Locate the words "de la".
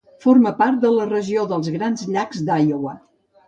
0.85-1.05